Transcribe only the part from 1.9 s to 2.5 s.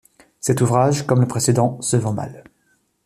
vend mal.